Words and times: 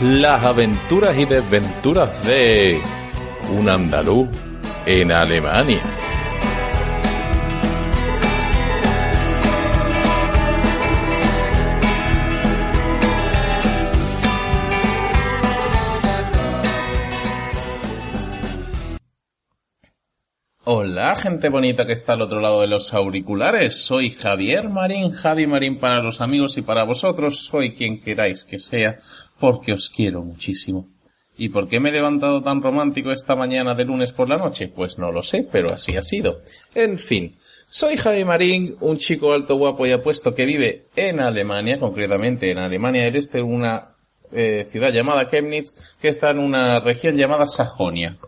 Las 0.00 0.42
aventuras 0.42 1.14
y 1.18 1.26
desventuras 1.26 2.24
de 2.24 2.80
un 3.58 3.68
andaluz 3.68 4.28
en 4.86 5.12
Alemania. 5.12 5.82
Hola, 20.72 21.16
gente 21.16 21.48
bonita 21.48 21.84
que 21.84 21.92
está 21.94 22.12
al 22.12 22.22
otro 22.22 22.38
lado 22.38 22.60
de 22.60 22.68
los 22.68 22.94
auriculares. 22.94 23.74
Soy 23.74 24.10
Javier 24.10 24.68
Marín, 24.68 25.10
Javi 25.10 25.48
Marín 25.48 25.80
para 25.80 26.00
los 26.00 26.20
amigos 26.20 26.56
y 26.58 26.62
para 26.62 26.84
vosotros. 26.84 27.44
Soy 27.44 27.74
quien 27.74 28.00
queráis 28.00 28.44
que 28.44 28.60
sea, 28.60 28.96
porque 29.40 29.72
os 29.72 29.90
quiero 29.90 30.22
muchísimo. 30.22 30.86
¿Y 31.36 31.48
por 31.48 31.66
qué 31.66 31.80
me 31.80 31.88
he 31.88 31.92
levantado 31.92 32.40
tan 32.40 32.62
romántico 32.62 33.10
esta 33.10 33.34
mañana 33.34 33.74
de 33.74 33.84
lunes 33.84 34.12
por 34.12 34.28
la 34.28 34.36
noche? 34.36 34.68
Pues 34.68 34.96
no 34.96 35.10
lo 35.10 35.24
sé, 35.24 35.44
pero 35.50 35.72
así 35.72 35.96
ha 35.96 36.02
sido. 36.02 36.40
En 36.72 37.00
fin, 37.00 37.36
soy 37.68 37.96
Javi 37.96 38.24
Marín, 38.24 38.76
un 38.78 38.96
chico 38.96 39.32
alto, 39.32 39.56
guapo 39.56 39.88
y 39.88 39.90
apuesto 39.90 40.36
que 40.36 40.46
vive 40.46 40.86
en 40.94 41.18
Alemania, 41.18 41.80
concretamente 41.80 42.48
en 42.48 42.58
Alemania 42.58 43.02
del 43.06 43.16
Este, 43.16 43.42
una 43.42 43.96
eh, 44.30 44.68
ciudad 44.70 44.92
llamada 44.92 45.28
Chemnitz, 45.28 45.96
que 46.00 46.06
está 46.06 46.30
en 46.30 46.38
una 46.38 46.78
región 46.78 47.16
llamada 47.16 47.48
Sajonia. 47.48 48.18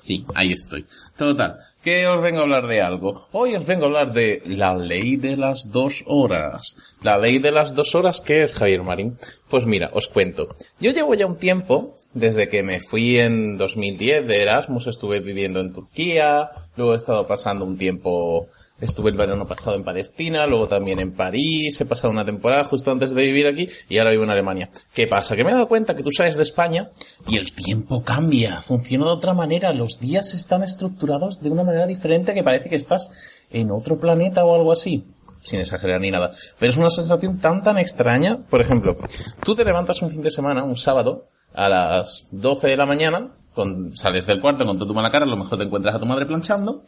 Sí, 0.00 0.24
ahí 0.34 0.52
estoy. 0.52 0.86
Total, 1.16 1.58
que 1.82 2.06
os 2.06 2.22
vengo 2.22 2.38
a 2.38 2.42
hablar 2.42 2.66
de 2.66 2.80
algo. 2.80 3.26
Hoy 3.32 3.56
os 3.56 3.66
vengo 3.66 3.84
a 3.84 3.86
hablar 3.88 4.12
de 4.12 4.40
la 4.46 4.76
ley 4.76 5.16
de 5.16 5.36
las 5.36 5.70
dos 5.70 6.04
horas. 6.06 6.76
La 7.02 7.18
ley 7.18 7.38
de 7.38 7.50
las 7.50 7.74
dos 7.74 7.94
horas, 7.94 8.20
¿qué 8.20 8.44
es, 8.44 8.52
Javier 8.52 8.82
Marín? 8.82 9.18
Pues 9.48 9.66
mira, 9.66 9.90
os 9.92 10.08
cuento. 10.08 10.48
Yo 10.78 10.92
llevo 10.92 11.14
ya 11.14 11.26
un 11.26 11.36
tiempo, 11.36 11.96
desde 12.14 12.48
que 12.48 12.62
me 12.62 12.80
fui 12.80 13.18
en 13.18 13.56
2010 13.56 14.26
de 14.26 14.42
Erasmus, 14.42 14.86
estuve 14.86 15.20
viviendo 15.20 15.60
en 15.60 15.72
Turquía, 15.72 16.50
luego 16.76 16.92
he 16.92 16.96
estado 16.96 17.26
pasando 17.26 17.64
un 17.64 17.78
tiempo, 17.78 18.48
estuve 18.80 19.10
el 19.10 19.16
verano 19.16 19.46
pasado 19.46 19.76
en 19.76 19.84
Palestina, 19.84 20.46
luego 20.46 20.68
también 20.68 21.00
en 21.00 21.12
París, 21.12 21.80
he 21.80 21.86
pasado 21.86 22.12
una 22.12 22.24
temporada 22.24 22.64
justo 22.64 22.90
antes 22.90 23.14
de 23.14 23.22
vivir 23.22 23.46
aquí 23.46 23.68
y 23.88 23.98
ahora 23.98 24.10
vivo 24.10 24.24
en 24.24 24.30
Alemania. 24.30 24.68
¿Qué 24.92 25.06
pasa? 25.06 25.36
Que 25.36 25.44
me 25.44 25.50
he 25.50 25.54
dado 25.54 25.68
cuenta 25.68 25.96
que 25.96 26.02
tú 26.02 26.10
sales 26.12 26.36
de 26.36 26.42
España 26.42 26.90
y 27.26 27.38
el 27.38 27.52
tiempo 27.52 28.02
cambia, 28.02 28.60
funciona 28.60 29.06
de 29.06 29.12
otra 29.12 29.32
manera, 29.32 29.72
los 29.72 29.98
días 29.98 30.34
están 30.34 30.62
estructurados 30.62 31.40
de 31.40 31.50
una 31.50 31.64
manera 31.64 31.86
diferente 31.86 32.34
que 32.34 32.42
parece 32.42 32.68
que 32.68 32.76
estás 32.76 33.10
en 33.50 33.70
otro 33.70 33.98
planeta 33.98 34.44
o 34.44 34.54
algo 34.54 34.72
así 34.72 35.04
sin 35.42 35.58
exagerar 35.58 36.00
ni 36.00 36.10
nada. 36.10 36.30
Pero 36.58 36.70
es 36.70 36.78
una 36.78 36.90
sensación 36.90 37.38
tan 37.38 37.64
tan 37.64 37.78
extraña. 37.78 38.38
Por 38.48 38.60
ejemplo, 38.60 38.96
tú 39.44 39.54
te 39.54 39.64
levantas 39.64 40.00
un 40.02 40.10
fin 40.10 40.22
de 40.22 40.30
semana, 40.30 40.62
un 40.62 40.76
sábado, 40.76 41.26
a 41.54 41.68
las 41.68 42.26
12 42.30 42.68
de 42.68 42.76
la 42.76 42.86
mañana, 42.86 43.32
con, 43.54 43.94
sales 43.96 44.26
del 44.26 44.40
cuarto 44.40 44.64
con 44.64 44.78
tu 44.78 44.94
mala 44.94 45.10
cara, 45.10 45.24
a 45.24 45.28
lo 45.28 45.36
mejor 45.36 45.58
te 45.58 45.64
encuentras 45.64 45.94
a 45.94 46.00
tu 46.00 46.06
madre 46.06 46.26
planchando, 46.26 46.82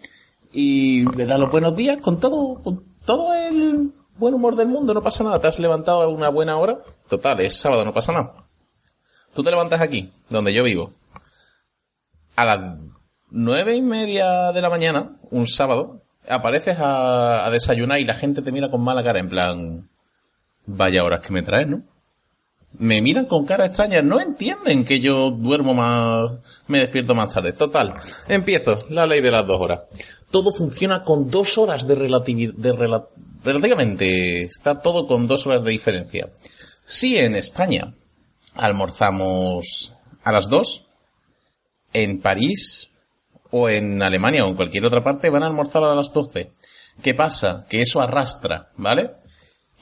y 0.53 1.05
le 1.17 1.27
das 1.27 1.39
los 1.39 1.51
buenos 1.51 1.77
días 1.77 2.01
con 2.01 2.21
todo, 2.21 2.63
con 2.63 2.85
todo 3.05 3.35
el 3.35 3.93
buen 4.17 4.35
humor 4.35 4.57
del 4.57 4.69
mundo, 4.69 4.95
no 4.95 5.03
pasa 5.03 5.25
nada, 5.25 5.41
te 5.41 5.49
has 5.49 5.59
levantado 5.59 6.03
a 6.03 6.09
una 6.09 6.29
buena 6.29 6.57
hora, 6.57 6.79
total, 7.09 7.41
es 7.41 7.57
sábado, 7.57 7.85
no 7.85 7.93
pasa 7.93 8.13
nada. 8.13 8.47
Tú 9.35 9.43
te 9.43 9.51
levantas 9.51 9.81
aquí, 9.81 10.13
donde 10.29 10.55
yo 10.55 10.63
vivo, 10.63 10.93
a 12.37 12.45
las 12.45 12.79
nueve 13.31 13.75
y 13.75 13.83
media 13.83 14.53
de 14.53 14.63
la 14.63 14.71
mañana, 14.71 15.17
un 15.31 15.47
sábado, 15.47 16.03
apareces 16.29 16.79
a, 16.79 17.45
a 17.45 17.51
desayunar 17.51 18.01
y 18.01 18.05
la 18.05 18.15
gente 18.15 18.43
te 18.43 18.53
mira 18.53 18.71
con 18.71 18.83
mala 18.83 19.03
cara, 19.03 19.19
en 19.19 19.29
plan, 19.29 19.89
vaya 20.67 21.05
horas 21.05 21.21
que 21.21 21.33
me 21.33 21.43
traes, 21.43 21.67
¿no? 21.69 21.83
Me 22.79 23.01
miran 23.01 23.27
con 23.27 23.45
cara 23.47 23.67
extraña, 23.67 24.03
no 24.03 24.21
entienden 24.21 24.85
que 24.85 25.01
yo 25.01 25.31
duermo 25.31 25.75
más, 25.75 26.31
me 26.67 26.81
despierto 26.81 27.15
más 27.15 27.33
tarde. 27.33 27.53
Total, 27.53 27.93
empiezo, 28.29 28.77
la 28.91 29.07
ley 29.07 29.21
de 29.21 29.31
las 29.31 29.47
dos 29.47 29.61
horas. 29.61 29.81
Todo 30.31 30.53
funciona 30.53 31.03
con 31.03 31.31
dos 31.31 31.57
horas 31.59 31.87
de 31.87 31.95
relatividad, 31.95 32.55
de 32.55 32.73
rela- 32.73 33.07
relativamente, 33.45 34.43
está 34.43 34.81
todo 34.81 35.07
con 35.07 35.27
dos 35.29 35.47
horas 35.47 35.63
de 35.65 35.71
diferencia. 35.71 36.31
Si 36.85 37.17
en 37.19 37.37
España 37.37 37.95
almorzamos 38.55 39.93
a 40.23 40.33
las 40.33 40.49
dos, 40.51 40.85
en 41.93 42.21
París 42.21 42.91
o 43.51 43.69
en 43.69 44.03
Alemania 44.03 44.45
o 44.45 44.49
en 44.49 44.57
cualquier 44.57 44.85
otra 44.85 45.05
parte 45.05 45.31
van 45.31 45.45
a 45.45 45.47
almorzar 45.47 45.85
a 45.85 45.95
las 45.95 46.13
12. 46.13 46.51
¿Qué 47.03 47.15
pasa? 47.15 47.67
Que 47.69 47.83
eso 47.83 48.01
arrastra, 48.01 48.71
¿vale? 48.77 49.13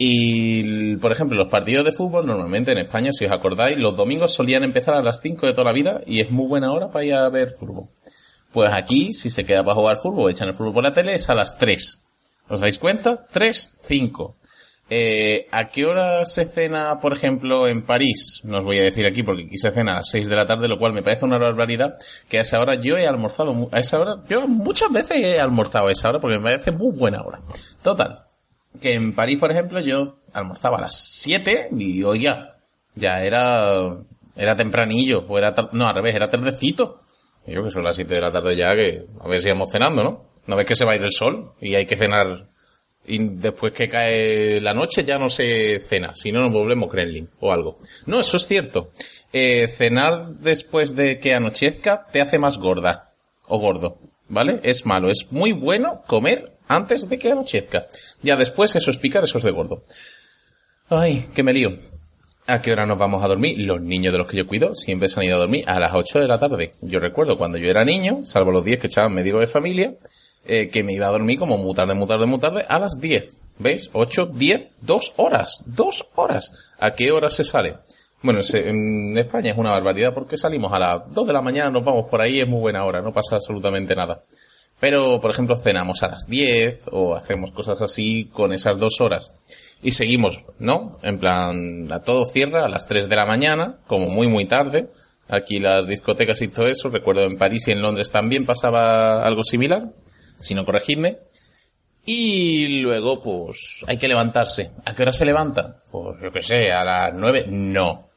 Y, 0.05 0.97
por 0.97 1.13
ejemplo, 1.13 1.37
los 1.37 1.47
partidos 1.47 1.85
de 1.85 1.93
fútbol, 1.93 2.27
normalmente 2.27 2.73
en 2.73 2.79
España, 2.79 3.13
si 3.13 3.25
os 3.25 3.31
acordáis, 3.31 3.79
los 3.79 3.95
domingos 3.95 4.35
solían 4.35 4.65
empezar 4.65 4.97
a 4.97 5.03
las 5.03 5.21
5 5.21 5.47
de 5.47 5.53
toda 5.53 5.67
la 5.67 5.73
vida 5.73 6.01
y 6.05 6.21
es 6.21 6.29
muy 6.29 6.49
buena 6.49 6.73
hora 6.73 6.91
para 6.91 7.05
ir 7.05 7.15
a 7.15 7.29
ver 7.29 7.51
fútbol. 7.57 7.87
Pues 8.53 8.73
aquí, 8.73 9.13
si 9.13 9.31
se 9.31 9.45
queda 9.45 9.63
para 9.63 9.77
jugar 9.77 9.99
fútbol, 9.99 10.33
echan 10.33 10.49
el 10.49 10.55
fútbol 10.55 10.75
por 10.75 10.83
la 10.83 10.93
tele, 10.93 11.15
es 11.15 11.31
a 11.31 11.37
las 11.37 11.57
3. 11.57 12.03
¿Os 12.49 12.61
dais 12.61 12.79
cuenta? 12.79 13.27
3, 13.31 13.75
5. 13.81 14.37
Eh, 14.91 15.47
¿A 15.53 15.69
qué 15.69 15.87
hora 15.87 16.27
se 16.27 16.47
cena, 16.47 16.99
por 16.99 17.13
ejemplo, 17.13 17.69
en 17.69 17.83
París? 17.83 18.41
No 18.43 18.59
os 18.59 18.65
voy 18.65 18.79
a 18.79 18.83
decir 18.83 19.07
aquí 19.07 19.23
porque 19.23 19.45
aquí 19.45 19.57
se 19.57 19.71
cena 19.71 19.93
a 19.93 19.97
las 19.99 20.11
6 20.11 20.29
de 20.29 20.35
la 20.35 20.49
tarde, 20.49 20.67
lo 20.67 20.81
cual 20.81 20.95
me 20.95 21.05
parece 21.05 21.25
una 21.25 21.39
barbaridad, 21.39 21.95
que 22.29 22.39
a 22.39 22.43
esa 22.43 22.61
hora 22.61 22.75
yo 22.75 22.99
he 22.99 23.07
almorzado, 23.07 23.69
a 23.71 23.79
esa 23.79 24.01
hora, 24.01 24.17
yo 24.29 24.49
muchas 24.49 24.91
veces 24.91 25.19
he 25.19 25.41
almorzado 25.41 25.87
a 25.87 25.93
esa 25.93 26.09
hora 26.09 26.19
porque 26.19 26.39
me 26.39 26.43
parece 26.43 26.73
muy 26.73 26.91
buena 26.91 27.23
hora. 27.23 27.41
Total, 27.85 28.32
que 28.81 28.95
en 28.95 29.15
París, 29.15 29.39
por 29.39 29.51
ejemplo, 29.51 29.81
yo 29.81 30.19
almorzaba 30.33 30.79
a 30.79 30.83
las 30.83 30.97
7 30.97 31.69
y 31.77 32.03
oiga, 32.03 32.57
ya 32.95 33.25
era, 33.25 33.97
era 34.37 34.57
tempranillo, 34.57 35.25
o 35.29 35.39
era, 35.39 35.55
no, 35.73 35.87
al 35.87 35.95
revés, 35.95 36.15
era 36.15 36.29
tardecito. 36.29 37.01
Yo 37.47 37.65
que 37.65 37.71
son 37.71 37.85
las 37.85 37.97
7 37.97 38.15
de 38.15 38.21
la 38.21 38.33
tarde 38.33 38.57
ya, 38.57 38.75
que 38.75 39.07
a 39.21 39.29
ver 39.29 39.41
si 39.41 39.49
íbamos 39.49 39.71
cenando, 39.71 40.03
¿no? 40.03 40.25
No 40.47 40.57
ves 40.57 40.67
que 40.67 40.77
se 40.77 40.85
va 40.85 40.93
a 40.93 40.97
ir 40.97 41.03
el 41.03 41.13
sol 41.13 41.53
y 41.61 41.75
hay 41.75 41.87
que 41.87 41.97
cenar 41.97 42.49
y 43.05 43.19
después 43.19 43.73
que 43.73 43.89
cae 43.89 44.61
la 44.61 44.75
noche 44.75 45.05
ya 45.05 45.19
no 45.19 45.29
se 45.29 45.81
cena, 45.81 46.15
si 46.15 46.31
no 46.31 46.41
nos 46.41 46.53
volvemos 46.53 46.91
Kremlin 46.91 47.29
o 47.41 47.53
algo. 47.53 47.79
No, 48.07 48.21
eso 48.21 48.37
es 48.37 48.47
cierto. 48.47 48.91
Eh, 49.33 49.69
cenar 49.69 50.35
después 50.39 50.95
de 50.95 51.19
que 51.19 51.35
anochezca 51.35 52.07
te 52.07 52.21
hace 52.21 52.39
más 52.39 52.59
gorda 52.59 53.13
o 53.47 53.59
gordo, 53.59 53.99
¿vale? 54.29 54.61
Es 54.63 54.87
malo, 54.87 55.11
es 55.11 55.27
muy 55.31 55.53
bueno 55.53 56.03
comer 56.07 56.52
antes 56.75 57.09
de 57.09 57.19
que 57.19 57.33
anochezca. 57.33 57.87
Ya 58.23 58.37
después 58.37 58.75
eso 58.77 58.91
es 58.91 58.99
picar, 58.99 59.25
eso 59.25 59.39
es 59.39 59.45
de 59.45 59.51
gordo. 59.51 59.83
Ay, 60.89 61.29
que 61.35 61.43
me 61.43 61.53
lío. 61.53 61.79
¿A 62.47 62.61
qué 62.61 62.73
hora 62.73 62.87
nos 62.87 62.99
vamos 62.99 63.23
a 63.23 63.29
dormir? 63.29 63.57
Los 63.59 63.81
niños 63.81 64.13
de 64.13 64.19
los 64.19 64.27
que 64.27 64.37
yo 64.37 64.47
cuido 64.47 64.75
siempre 64.75 65.09
se 65.09 65.21
han 65.21 65.27
ido 65.27 65.37
a 65.37 65.41
dormir 65.41 65.65
a 65.69 65.79
las 65.79 65.95
8 65.95 66.21
de 66.21 66.29
la 66.29 66.41
tarde. 66.41 66.75
Yo 66.81 66.99
recuerdo 66.99 67.39
cuando 67.39 67.57
yo 67.57 67.71
era 67.71 67.85
niño, 67.85 68.21
salvo 68.25 68.51
los 68.51 68.65
10 68.65 68.81
que 68.81 68.87
echaban 68.89 69.15
médico 69.15 69.39
de 69.39 69.47
familia, 69.47 69.95
eh, 70.45 70.69
que 70.69 70.83
me 70.83 70.93
iba 70.93 71.07
a 71.07 71.13
dormir 71.13 71.39
como 71.39 71.57
muy 71.57 71.73
tarde, 71.75 71.95
muy 71.95 72.09
tarde, 72.09 72.27
muy 72.27 72.41
tarde, 72.41 72.67
a 72.69 72.79
las 72.81 73.01
10. 73.01 73.37
¿Ves? 73.59 73.91
8, 73.93 74.27
10, 74.35 74.69
2 74.81 75.13
horas. 75.17 75.63
2 75.67 76.07
horas. 76.17 76.75
¿A 76.81 76.95
qué 76.95 77.13
hora 77.13 77.31
se 77.31 77.45
sale? 77.45 77.77
Bueno, 78.23 78.41
en 78.53 79.17
España 79.19 79.51
es 79.53 79.59
una 79.59 79.71
barbaridad 79.71 80.13
porque 80.15 80.37
salimos 80.37 80.73
a 80.73 80.79
las 80.79 81.15
2 81.15 81.27
de 81.27 81.33
la 81.33 81.43
mañana, 81.43 81.71
nos 81.71 81.85
vamos 81.85 82.07
por 82.09 82.21
ahí, 82.21 82.41
es 82.41 82.49
muy 82.49 82.61
buena 82.61 82.85
hora, 82.85 83.03
no 83.03 83.13
pasa 83.13 83.37
absolutamente 83.37 83.95
nada. 83.97 84.23
Pero, 84.83 85.21
por 85.21 85.31
ejemplo, 85.31 85.55
cenamos 85.55 86.03
a 86.03 86.09
las 86.09 86.27
10 86.27 86.87
o 86.91 87.15
hacemos 87.15 87.53
cosas 87.53 87.81
así 87.81 88.29
con 88.33 88.53
esas 88.53 88.81
dos 88.81 89.01
horas. 89.01 89.33
Y 89.81 89.93
seguimos, 89.93 90.41
¿no? 90.59 90.99
En 91.05 91.21
plan, 91.21 91.87
a 91.93 92.01
todo 92.01 92.27
cierra 92.27 92.65
a 92.65 92.69
las 92.69 92.89
3 92.89 93.09
de 93.09 93.15
la 93.15 93.25
mañana, 93.25 93.79
como 93.87 94.09
muy, 94.09 94.27
muy 94.27 94.45
tarde. 94.47 94.89
Aquí 95.29 95.61
las 95.61 95.87
discotecas 95.87 96.43
y 96.43 96.49
todo 96.49 96.67
eso. 96.67 96.89
Recuerdo 96.89 97.23
en 97.23 97.39
París 97.39 97.69
y 97.69 97.71
en 97.71 97.81
Londres 97.81 98.11
también 98.11 98.45
pasaba 98.45 99.25
algo 99.25 99.45
similar. 99.45 99.93
Si 100.41 100.53
no, 100.53 100.65
corregidme. 100.65 101.19
Y 102.05 102.81
luego, 102.81 103.23
pues, 103.23 103.85
hay 103.87 103.99
que 103.99 104.09
levantarse. 104.09 104.73
¿A 104.85 104.97
qué 104.97 105.03
hora 105.03 105.13
se 105.13 105.25
levanta? 105.25 105.85
Pues, 105.93 106.17
yo 106.21 106.33
qué 106.33 106.43
sé, 106.43 106.73
a 106.73 106.83
las 106.83 107.15
9. 107.15 107.47
No. 107.51 108.09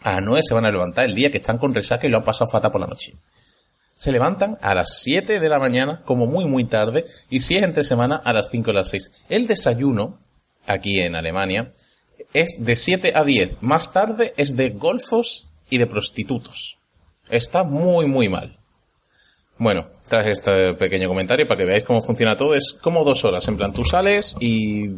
A 0.00 0.14
las 0.14 0.22
9 0.24 0.40
se 0.42 0.54
van 0.54 0.66
a 0.66 0.72
levantar 0.72 1.04
el 1.04 1.14
día 1.14 1.30
que 1.30 1.38
están 1.38 1.58
con 1.58 1.72
resaca 1.72 2.08
y 2.08 2.10
lo 2.10 2.18
han 2.18 2.24
pasado 2.24 2.50
fatal 2.50 2.72
por 2.72 2.80
la 2.80 2.88
noche. 2.88 3.12
Se 4.02 4.10
levantan 4.10 4.58
a 4.62 4.74
las 4.74 4.98
7 4.98 5.38
de 5.38 5.48
la 5.48 5.60
mañana, 5.60 6.02
como 6.04 6.26
muy 6.26 6.44
muy 6.44 6.64
tarde, 6.64 7.06
y 7.30 7.38
si 7.38 7.54
es 7.54 7.62
entre 7.62 7.84
semana, 7.84 8.16
a 8.16 8.32
las 8.32 8.50
5 8.50 8.70
o 8.70 8.74
las 8.74 8.88
6. 8.88 9.12
El 9.28 9.46
desayuno, 9.46 10.18
aquí 10.66 10.98
en 10.98 11.14
Alemania, 11.14 11.72
es 12.34 12.56
de 12.58 12.74
7 12.74 13.12
a 13.14 13.22
10. 13.22 13.58
Más 13.60 13.92
tarde 13.92 14.34
es 14.36 14.56
de 14.56 14.70
golfos 14.70 15.46
y 15.70 15.78
de 15.78 15.86
prostitutos. 15.86 16.78
Está 17.30 17.62
muy 17.62 18.06
muy 18.06 18.28
mal. 18.28 18.58
Bueno, 19.56 19.86
tras 20.08 20.26
este 20.26 20.74
pequeño 20.74 21.06
comentario, 21.06 21.46
para 21.46 21.58
que 21.58 21.66
veáis 21.66 21.84
cómo 21.84 22.02
funciona 22.02 22.36
todo, 22.36 22.56
es 22.56 22.72
como 22.72 23.04
dos 23.04 23.24
horas. 23.24 23.46
En 23.46 23.56
plan, 23.56 23.72
tú 23.72 23.84
sales 23.84 24.34
y 24.40 24.88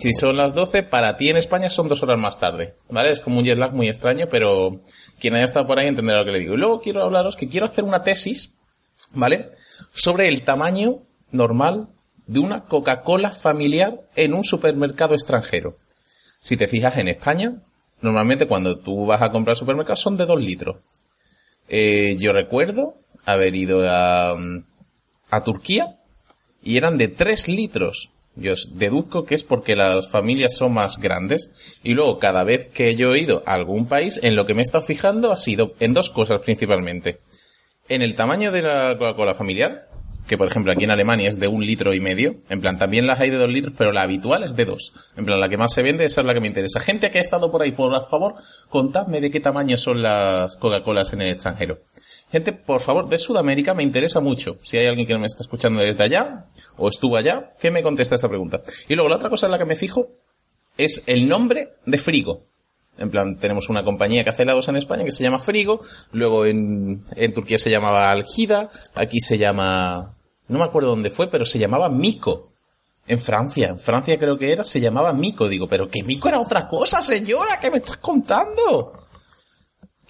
si 0.00 0.14
son 0.14 0.38
las 0.38 0.54
12, 0.54 0.82
para 0.84 1.18
ti 1.18 1.28
en 1.28 1.36
España 1.36 1.68
son 1.68 1.86
dos 1.86 2.02
horas 2.02 2.18
más 2.18 2.38
tarde, 2.38 2.74
¿vale? 2.88 3.10
Es 3.10 3.20
como 3.20 3.38
un 3.38 3.44
jet 3.44 3.58
lag 3.58 3.74
muy 3.74 3.86
extraño, 3.86 4.28
pero 4.30 4.80
quien 5.18 5.34
haya 5.34 5.44
estado 5.44 5.66
por 5.66 5.78
ahí 5.78 5.88
entenderá 5.88 6.20
lo 6.20 6.24
que 6.24 6.32
le 6.32 6.38
digo. 6.38 6.54
Y 6.54 6.56
luego 6.56 6.80
quiero 6.80 7.02
hablaros 7.02 7.36
que 7.36 7.48
quiero 7.48 7.66
hacer 7.66 7.84
una 7.84 8.02
tesis, 8.02 8.54
¿vale? 9.12 9.50
Sobre 9.92 10.28
el 10.28 10.42
tamaño 10.42 11.02
normal 11.32 11.88
de 12.26 12.40
una 12.40 12.62
Coca-Cola 12.62 13.30
familiar 13.30 14.00
en 14.16 14.32
un 14.32 14.42
supermercado 14.42 15.14
extranjero. 15.14 15.76
Si 16.40 16.56
te 16.56 16.66
fijas 16.66 16.96
en 16.96 17.08
España, 17.08 17.60
normalmente 18.00 18.46
cuando 18.46 18.78
tú 18.78 19.04
vas 19.04 19.20
a 19.20 19.30
comprar 19.30 19.54
supermercado 19.54 19.96
son 19.96 20.16
de 20.16 20.24
2 20.24 20.40
litros. 20.40 20.76
Eh, 21.68 22.16
yo 22.18 22.32
recuerdo 22.32 22.94
haber 23.26 23.54
ido 23.54 23.86
a, 23.86 24.34
a 25.28 25.44
Turquía 25.44 25.98
y 26.62 26.78
eran 26.78 26.96
de 26.96 27.08
3 27.08 27.48
litros. 27.48 28.08
Yo 28.36 28.54
deduzco 28.72 29.24
que 29.24 29.34
es 29.34 29.42
porque 29.42 29.76
las 29.76 30.08
familias 30.08 30.56
son 30.56 30.72
más 30.72 30.98
grandes 30.98 31.50
y 31.82 31.94
luego 31.94 32.18
cada 32.18 32.44
vez 32.44 32.68
que 32.68 32.94
yo 32.96 33.14
he 33.14 33.20
ido 33.20 33.42
a 33.44 33.54
algún 33.54 33.86
país 33.86 34.20
en 34.22 34.36
lo 34.36 34.46
que 34.46 34.54
me 34.54 34.60
he 34.60 34.62
estado 34.62 34.84
fijando 34.84 35.32
ha 35.32 35.36
sido 35.36 35.74
en 35.80 35.94
dos 35.94 36.10
cosas 36.10 36.38
principalmente. 36.38 37.18
En 37.88 38.02
el 38.02 38.14
tamaño 38.14 38.52
de 38.52 38.62
la 38.62 38.96
Coca-Cola 38.96 39.34
familiar, 39.34 39.88
que 40.28 40.38
por 40.38 40.46
ejemplo 40.46 40.70
aquí 40.70 40.84
en 40.84 40.92
Alemania 40.92 41.28
es 41.28 41.40
de 41.40 41.48
un 41.48 41.66
litro 41.66 41.92
y 41.92 42.00
medio, 42.00 42.36
en 42.48 42.60
plan 42.60 42.78
también 42.78 43.06
las 43.06 43.18
hay 43.18 43.30
de 43.30 43.36
dos 43.36 43.50
litros, 43.50 43.74
pero 43.76 43.90
la 43.90 44.02
habitual 44.02 44.44
es 44.44 44.54
de 44.54 44.64
dos. 44.64 44.92
En 45.16 45.24
plan 45.24 45.40
la 45.40 45.48
que 45.48 45.56
más 45.56 45.72
se 45.72 45.82
vende, 45.82 46.04
esa 46.04 46.20
es 46.20 46.26
la 46.26 46.32
que 46.32 46.40
me 46.40 46.46
interesa. 46.46 46.78
Gente 46.78 47.10
que 47.10 47.18
ha 47.18 47.20
estado 47.22 47.50
por 47.50 47.62
ahí, 47.62 47.72
por 47.72 47.92
favor, 48.08 48.36
contadme 48.68 49.20
de 49.20 49.32
qué 49.32 49.40
tamaño 49.40 49.76
son 49.76 50.02
las 50.02 50.54
Coca-Colas 50.54 51.12
en 51.12 51.22
el 51.22 51.30
extranjero. 51.30 51.80
Gente, 52.30 52.52
por 52.52 52.80
favor, 52.80 53.08
de 53.08 53.18
Sudamérica 53.18 53.74
me 53.74 53.82
interesa 53.82 54.20
mucho. 54.20 54.58
Si 54.62 54.76
hay 54.76 54.86
alguien 54.86 55.06
que 55.06 55.18
me 55.18 55.26
está 55.26 55.42
escuchando 55.42 55.80
desde 55.80 56.04
allá, 56.04 56.46
o 56.76 56.88
estuvo 56.88 57.16
allá, 57.16 57.54
que 57.60 57.70
me 57.70 57.82
contesta 57.82 58.14
esta 58.14 58.28
pregunta. 58.28 58.62
Y 58.88 58.94
luego 58.94 59.08
la 59.08 59.16
otra 59.16 59.30
cosa 59.30 59.46
en 59.46 59.52
la 59.52 59.58
que 59.58 59.64
me 59.64 59.74
fijo 59.74 60.08
es 60.78 61.02
el 61.06 61.26
nombre 61.26 61.74
de 61.84 61.98
Frigo. 61.98 62.44
En 62.98 63.10
plan, 63.10 63.36
tenemos 63.36 63.68
una 63.68 63.82
compañía 63.82 64.22
que 64.22 64.30
hace 64.30 64.42
helados 64.42 64.68
en 64.68 64.76
España 64.76 65.04
que 65.04 65.12
se 65.12 65.24
llama 65.24 65.38
Frigo, 65.38 65.80
luego 66.12 66.44
en, 66.44 67.04
en 67.16 67.32
Turquía 67.32 67.58
se 67.58 67.70
llamaba 67.70 68.10
Algida, 68.10 68.68
aquí 68.94 69.20
se 69.20 69.38
llama, 69.38 70.14
no 70.48 70.58
me 70.58 70.64
acuerdo 70.64 70.90
dónde 70.90 71.10
fue, 71.10 71.28
pero 71.28 71.44
se 71.44 71.58
llamaba 71.58 71.88
Mico. 71.88 72.50
En 73.06 73.18
Francia, 73.18 73.68
en 73.68 73.78
Francia 73.78 74.18
creo 74.18 74.36
que 74.36 74.52
era, 74.52 74.64
se 74.64 74.80
llamaba 74.80 75.12
Mico. 75.12 75.48
Digo, 75.48 75.66
pero 75.66 75.88
que 75.88 76.04
Mico 76.04 76.28
era 76.28 76.38
otra 76.38 76.68
cosa, 76.68 77.02
señora, 77.02 77.58
¿qué 77.58 77.70
me 77.70 77.78
estás 77.78 77.96
contando? 77.96 78.99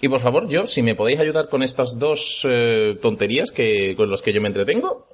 Y 0.01 0.09
por 0.09 0.21
favor, 0.21 0.49
yo, 0.49 0.67
si 0.67 0.83
me 0.83 0.95
podéis 0.95 1.21
ayudar 1.21 1.49
con 1.49 1.63
estas 1.63 1.99
dos 1.99 2.43
eh, 2.45 2.99
tonterías 3.03 3.51
que, 3.51 3.95
con 3.97 4.11
las 4.11 4.23
que 4.23 4.33
yo 4.33 4.41
me 4.41 4.49
entretengo, 4.49 5.09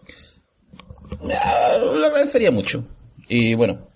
eh, 1.29 1.79
lo 1.81 2.07
agradecería 2.07 2.51
mucho. 2.51 2.85
Y 3.29 3.55
bueno, 3.55 3.89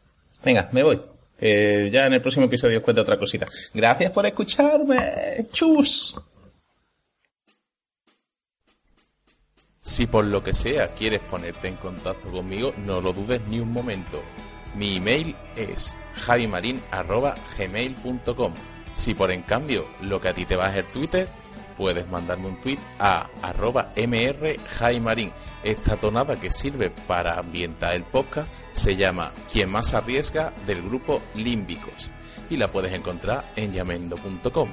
venga, 0.44 0.68
me 0.72 0.82
voy. 0.82 1.00
ya 1.38 2.06
en 2.06 2.12
el 2.12 2.20
próximo 2.20 2.46
episodio 2.46 2.78
os 2.78 2.84
cuento 2.84 3.02
otra 3.02 3.18
cosita. 3.18 3.46
Gracias 3.72 4.10
por 4.10 4.26
escucharme. 4.26 5.46
Chus. 5.52 6.16
Si 9.90 10.06
por 10.06 10.24
lo 10.24 10.42
que 10.42 10.54
sea 10.54 10.92
quieres 10.92 11.20
ponerte 11.20 11.66
en 11.66 11.74
contacto 11.76 12.30
conmigo, 12.30 12.72
no 12.86 13.00
lo 13.00 13.12
dudes 13.12 13.40
ni 13.48 13.58
un 13.58 13.72
momento. 13.72 14.22
Mi 14.76 14.98
email 14.98 15.34
es 15.56 15.98
javimarin.gmail.com 16.14 18.54
si 19.00 19.14
por 19.14 19.32
en 19.32 19.42
cambio 19.42 19.86
lo 20.02 20.20
que 20.20 20.28
a 20.28 20.34
ti 20.34 20.44
te 20.44 20.56
va 20.56 20.66
a 20.66 20.68
hacer 20.68 20.86
Twitter, 20.86 21.26
puedes 21.78 22.06
mandarme 22.08 22.48
un 22.48 22.60
tweet 22.60 22.78
a 22.98 23.30
arroba 23.40 23.94
mrjaimarín. 23.96 25.32
Esta 25.62 25.96
tonada 25.96 26.36
que 26.36 26.50
sirve 26.50 26.90
para 26.90 27.38
ambientar 27.38 27.94
el 27.94 28.04
podcast 28.04 28.50
se 28.72 28.96
llama 28.96 29.32
Quien 29.50 29.70
más 29.70 29.94
arriesga 29.94 30.52
del 30.66 30.82
grupo 30.82 31.22
Límbicos 31.34 32.12
y 32.50 32.58
la 32.58 32.68
puedes 32.68 32.92
encontrar 32.92 33.52
en 33.56 33.72
llamendo.com. 33.72 34.68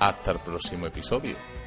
Hasta 0.00 0.30
el 0.30 0.38
próximo 0.38 0.86
episodio. 0.86 1.57